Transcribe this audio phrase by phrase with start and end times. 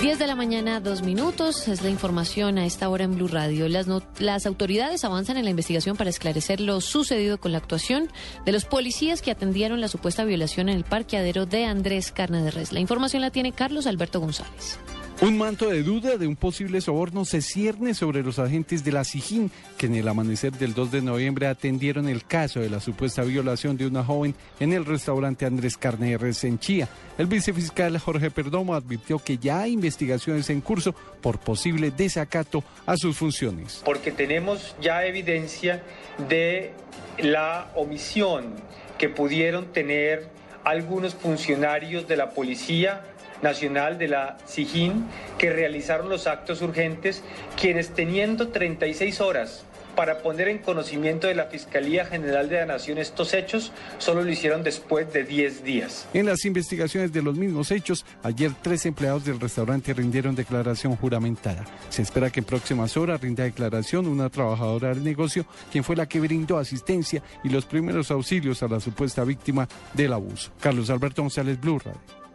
[0.00, 1.66] 10 de la mañana, dos minutos.
[1.66, 3.68] Es la información a esta hora en Blue Radio.
[3.68, 3.88] Las,
[4.20, 8.08] las autoridades avanzan en la investigación para esclarecer lo sucedido con la actuación
[8.44, 12.52] de los policías que atendieron la supuesta violación en el parqueadero de Andrés Carne de
[12.52, 12.72] Res.
[12.72, 14.78] La información la tiene Carlos Alberto González.
[15.20, 19.02] Un manto de duda de un posible soborno se cierne sobre los agentes de la
[19.02, 23.22] SIJIN que en el amanecer del 2 de noviembre atendieron el caso de la supuesta
[23.24, 26.88] violación de una joven en el restaurante Andrés Carneres en Chía.
[27.18, 32.96] El vicefiscal Jorge Perdomo advirtió que ya hay investigaciones en curso por posible desacato a
[32.96, 33.82] sus funciones.
[33.84, 35.82] Porque tenemos ya evidencia
[36.28, 36.74] de
[37.18, 38.54] la omisión
[38.98, 40.28] que pudieron tener
[40.62, 43.02] algunos funcionarios de la policía
[43.42, 45.04] Nacional de la SIGIN
[45.38, 47.22] que realizaron los actos urgentes,
[47.60, 49.64] quienes teniendo 36 horas
[49.98, 54.30] para poner en conocimiento de la Fiscalía General de la Nación estos hechos, solo lo
[54.30, 56.06] hicieron después de 10 días.
[56.14, 61.64] En las investigaciones de los mismos hechos, ayer tres empleados del restaurante rindieron declaración juramentada.
[61.88, 66.06] Se espera que en próximas horas rinda declaración una trabajadora del negocio, quien fue la
[66.06, 70.52] que brindó asistencia y los primeros auxilios a la supuesta víctima del abuso.
[70.60, 72.27] Carlos Alberto González, Blue Radio.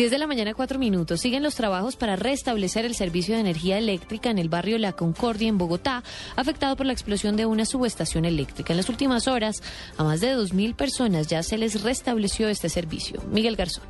[0.00, 1.20] 10 de la mañana, 4 minutos.
[1.20, 5.46] Siguen los trabajos para restablecer el servicio de energía eléctrica en el barrio La Concordia,
[5.46, 6.02] en Bogotá,
[6.36, 8.72] afectado por la explosión de una subestación eléctrica.
[8.72, 9.62] En las últimas horas,
[9.98, 13.20] a más de 2.000 personas ya se les restableció este servicio.
[13.30, 13.84] Miguel Garzón.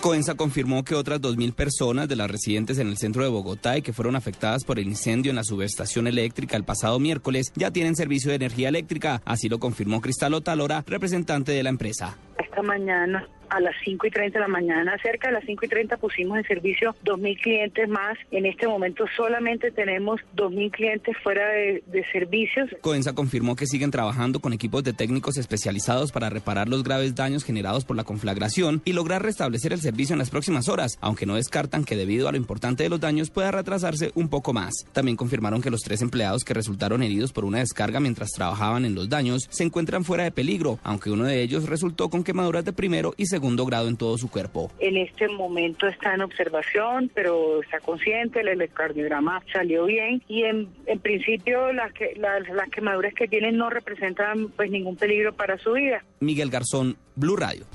[0.00, 3.82] Coensa confirmó que otras 2.000 personas de las residentes en el centro de Bogotá y
[3.82, 7.94] que fueron afectadas por el incendio en la subestación eléctrica el pasado miércoles ya tienen
[7.94, 9.22] servicio de energía eléctrica.
[9.24, 12.18] Así lo confirmó Cristal Otalora, representante de la empresa.
[12.36, 14.96] Esta mañana a las 5 y 30 de la mañana.
[15.02, 18.16] Cerca de las 5 y 30 pusimos en servicio 2.000 clientes más.
[18.30, 22.70] En este momento solamente tenemos 2.000 clientes fuera de, de, servicios.
[22.80, 27.44] Coensa confirmó que siguen trabajando con equipos de técnicos especializados para reparar los graves daños
[27.44, 31.36] generados por la conflagración y lograr restablecer el servicio en las próximas horas, aunque no
[31.36, 34.72] descartan que debido a lo importante de los daños pueda retrasarse un poco más.
[34.92, 38.94] También confirmaron que los tres empleados que resultaron heridos por una descarga mientras trabajaban en
[38.94, 42.72] los daños se encuentran fuera de peligro, aunque uno de ellos resultó con quemaduras de
[42.72, 44.70] primero y segundo segundo grado en todo su cuerpo.
[44.78, 50.70] En este momento está en observación, pero está consciente, el electrocardiograma salió bien y en,
[50.86, 55.58] en principio las, que, las, las quemaduras que tienen no representan pues ningún peligro para
[55.58, 56.02] su vida.
[56.20, 57.66] Miguel Garzón, Blue Radio.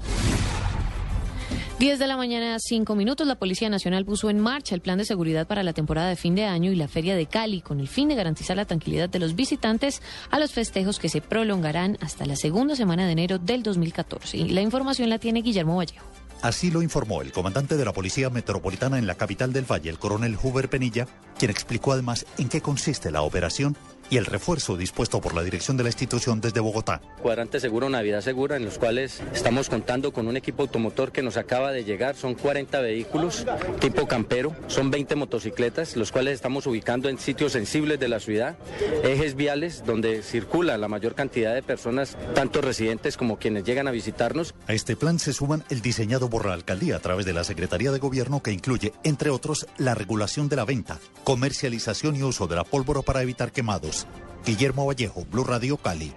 [1.82, 5.04] 10 de la mañana, 5 minutos, la Policía Nacional puso en marcha el plan de
[5.04, 7.88] seguridad para la temporada de fin de año y la Feria de Cali, con el
[7.88, 12.28] fin de garantizar la tranquilidad de los visitantes a los festejos que se prolongarán hasta
[12.28, 14.38] la segunda semana de enero del 2014.
[14.38, 16.06] Y la información la tiene Guillermo Vallejo.
[16.44, 19.98] Así lo informó el comandante de la Policía Metropolitana en la capital del Valle, el
[19.98, 21.08] coronel Huber Penilla,
[21.40, 23.76] quien explicó además en qué consiste la operación
[24.12, 27.02] y el refuerzo dispuesto por la dirección de la institución desde Bogotá.
[27.22, 31.38] Cuadrante Seguro, Navidad Segura, en los cuales estamos contando con un equipo automotor que nos
[31.38, 32.18] acaba de llegar.
[32.18, 33.46] Son 40 vehículos
[33.80, 38.58] tipo campero, son 20 motocicletas, los cuales estamos ubicando en sitios sensibles de la ciudad,
[39.04, 43.92] ejes viales donde circula la mayor cantidad de personas, tanto residentes como quienes llegan a
[43.92, 44.54] visitarnos.
[44.68, 47.94] A este plan se suman el diseñado por la alcaldía a través de la Secretaría
[47.94, 52.58] de Gobierno que incluye, entre otros, la regulación de la venta, comercialización y uso de
[52.58, 54.01] la pólvora para evitar quemados
[54.46, 56.14] Guillermo Vallejo, Blue Radio Cali.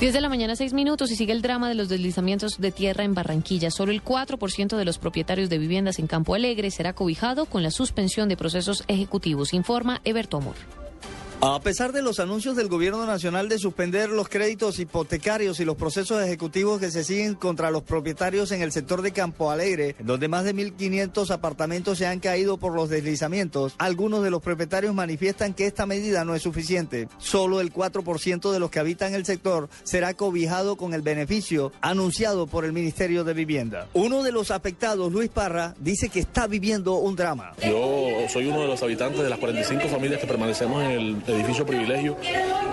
[0.00, 3.02] 10 de la mañana, 6 minutos y sigue el drama de los deslizamientos de tierra
[3.02, 3.72] en Barranquilla.
[3.72, 7.72] Solo el 4% de los propietarios de viviendas en Campo Alegre será cobijado con la
[7.72, 10.54] suspensión de procesos ejecutivos, informa Eberto Amor.
[11.40, 15.76] A pesar de los anuncios del gobierno nacional de suspender los créditos hipotecarios y los
[15.76, 20.26] procesos ejecutivos que se siguen contra los propietarios en el sector de Campo Alegre, donde
[20.26, 25.54] más de 1.500 apartamentos se han caído por los deslizamientos, algunos de los propietarios manifiestan
[25.54, 27.08] que esta medida no es suficiente.
[27.18, 32.48] Solo el 4% de los que habitan el sector será cobijado con el beneficio anunciado
[32.48, 33.86] por el Ministerio de Vivienda.
[33.94, 37.52] Uno de los afectados, Luis Parra, dice que está viviendo un drama.
[37.62, 41.66] Yo soy uno de los habitantes de las 45 familias que permanecemos en el edificio
[41.66, 42.16] privilegio.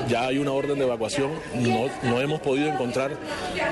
[0.08, 1.32] Ya hay una orden de evacuación.
[1.56, 3.12] No, no hemos podido encontrar,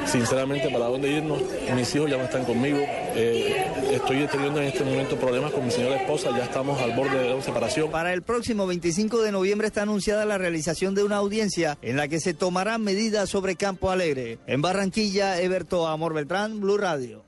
[0.05, 1.41] sinceramente, para dónde irnos.
[1.75, 2.79] Mis hijos ya no están conmigo.
[3.15, 6.31] Eh, estoy teniendo en este momento problemas con mi señora esposa.
[6.35, 7.91] Ya estamos al borde de una separación.
[7.91, 12.07] Para el próximo 25 de noviembre está anunciada la realización de una audiencia en la
[12.07, 14.39] que se tomarán medidas sobre Campo Alegre.
[14.47, 17.23] En Barranquilla, Eberto Amor Beltrán, Blue Radio.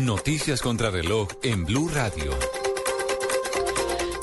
[0.00, 2.57] Noticias contra reloj en Blue Radio.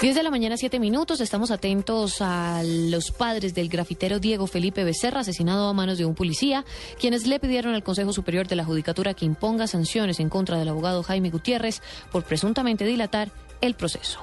[0.02, 1.22] 10 de la mañana, 7 minutos.
[1.22, 6.16] Estamos atentos a los padres del grafitero Diego Felipe Becerra, asesinado a manos de un
[6.16, 6.66] policía,
[7.00, 10.68] quienes le pidieron al Consejo Superior de la Judicatura que imponga sanciones en contra del
[10.68, 11.82] abogado Jaime Gutiérrez
[12.12, 13.32] por presuntamente dilatar
[13.62, 14.20] el proceso.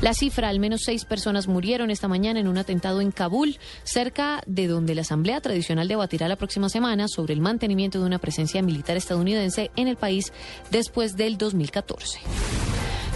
[0.00, 4.42] La cifra, al menos seis personas murieron esta mañana en un atentado en Kabul, cerca
[4.46, 8.60] de donde la Asamblea Tradicional debatirá la próxima semana sobre el mantenimiento de una presencia
[8.60, 10.32] militar estadounidense en el país
[10.70, 12.18] después del 2014.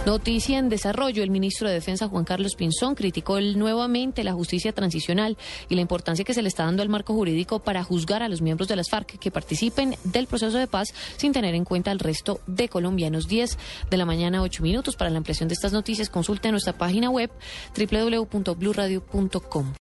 [0.09, 1.21] Noticia en desarrollo.
[1.21, 5.37] El ministro de Defensa, Juan Carlos Pinzón, criticó nuevamente la justicia transicional
[5.69, 8.41] y la importancia que se le está dando al marco jurídico para juzgar a los
[8.41, 11.99] miembros de las FARC que participen del proceso de paz sin tener en cuenta al
[11.99, 13.27] resto de colombianos.
[13.27, 13.55] 10
[13.91, 14.95] de la mañana, 8 minutos.
[14.95, 17.29] Para la ampliación de estas noticias, consulte nuestra página web
[17.77, 19.73] www.bluradio.com.